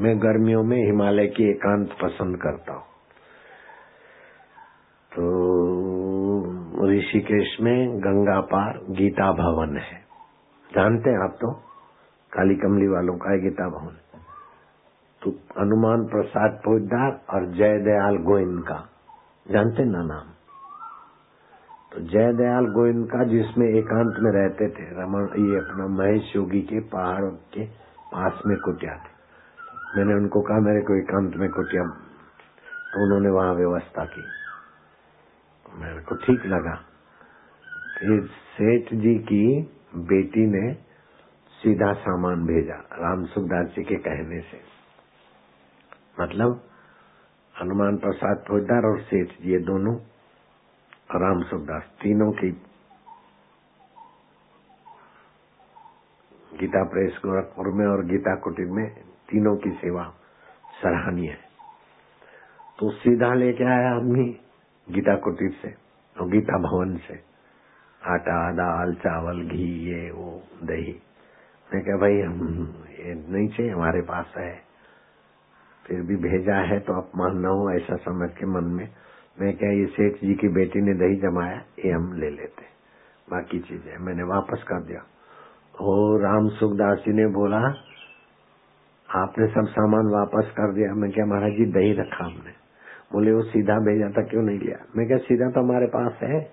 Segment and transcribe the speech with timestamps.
[0.00, 2.82] मैं गर्मियों में हिमालय की एकांत पसंद करता हूँ।
[5.12, 5.24] तो
[6.90, 9.98] ऋषिकेश में गंगा पार गीता भवन है।
[10.74, 11.52] जानते हैं आप तो?
[12.32, 13.96] काली कमली वालों का है गीता भवन।
[15.22, 18.88] तो हनुमान प्रसाद पोजदार और जय दयाल गोविंद का।
[19.50, 20.26] जानते ना नाम?
[21.92, 26.60] तो जय दयाल गोविंद का जिसमें एकांत में रहते थे रमन ये अपना महेश योगी
[26.60, 27.66] के पहाड़ के
[28.12, 29.15] पास में कुटिया थी।
[29.86, 31.82] मैंने उनको कहा, मेरे को एकांत में कुटिया
[32.86, 34.24] तो उन्होंने वहाँ व्यवस्था की।
[35.80, 36.74] मेरे को ठीक लगा।
[37.98, 39.44] फिर सेठ जी की
[40.08, 40.72] बेटी ने
[41.58, 44.60] सीधा सामान भेजा, राम सुखदास जी के कहने से।
[46.20, 46.60] मतलब
[47.54, 49.96] हनुमान प्रसाद फौजदार और सेठ जी, ये दोनों
[51.16, 52.50] राम सुखदास, तीनों की
[56.52, 58.86] गीता प्रेस गोरखपुर में और गीता कुटीर में
[59.28, 60.14] तीनों की सेवा
[60.82, 61.38] सराहनीय है।
[62.78, 64.40] तो सीधा लेके आया आदमी
[64.90, 65.74] गीता कुटीर से,
[66.16, 67.14] और गीता भवन से।
[68.06, 71.00] आटा, दाल, चावल, घी, ये, वो, दही।
[71.74, 74.62] मैं क्या भाई, हम, ये नहीं चाहिए, हमारे पास है।
[75.86, 78.88] फिर भी भेजा है तो अपमान न हो, ऐसा समझ के मन में।
[79.40, 82.62] मैं क्या ये सेठ जी की बेटी ने दही जमाया, ये हम ले लेते
[83.30, 85.06] बाकी चीज़ें मैंने वापस कर दिया।
[85.80, 87.85] और राम सुखदास जी ने बोला
[89.14, 92.50] आपने सब सामान वापस कर दिया। मैं क्या महाराज जी, दही रखा हमने।
[93.12, 94.78] बोले, वो सीधा भेजा था, क्यों नहीं लिया?
[94.96, 96.52] मैं क्या सीधा तो हमारे पास है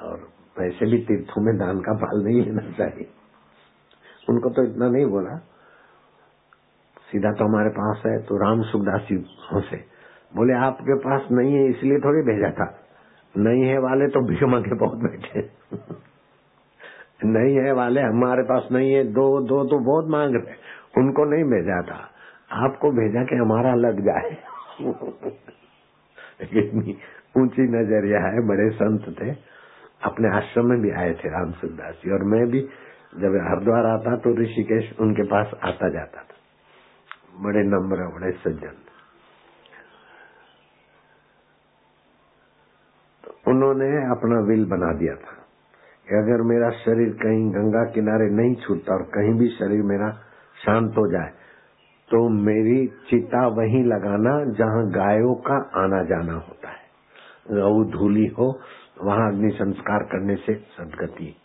[0.00, 0.28] और
[0.58, 3.08] वैसे भी तीर्थों में दान का पाल नहीं लेना चाहिए।
[4.28, 5.36] उनको तो इतना नहीं बोला।
[7.10, 9.76] सीधा तो हमारे पास है तो राम सुखदास जी से।
[10.36, 12.76] बोले, आपके पास नहीं है, इसलिए थोड़ी भेजा था।
[13.36, 15.40] नहीं है वाले तो भीख मांगे बहुत बैठे
[17.24, 20.52] नहीं है वाले, हमारे पास नहीं है, दो दो तो बहुत मांग रहे
[20.98, 22.10] उनको नहीं भेजा था।
[22.64, 24.30] आपको भेजा कि हमारा लग जाए।
[26.40, 26.98] इतनी
[27.36, 29.50] ऊँची नज़रिया है, बड़े संत थे।
[30.04, 32.60] अपने आश्रम में भी आए थे राम सुखदास जी। और मैं भी
[33.18, 36.34] जब हरिद्वार आता तो ऋषिकेश उनके पास आता जाता था।
[37.40, 38.72] बड़े नम्र, बड़े सज्जन।
[43.24, 45.36] तो उन्होंने अपना विल बना दिया था
[46.08, 50.20] कि अगर मेरा शरीर कहीं गंगा किनारे नहीं छूटता और कहीं भी शरीर मेरा
[50.66, 51.30] शांत हो जाए।
[52.10, 56.80] तो मेरी चिता वहीं लगाना जहाँ गायों का आना जाना होता है।
[57.50, 58.60] गऊ धूली हो,
[59.02, 61.36] वहाँ अग्नि संस्कार करने से सदगति।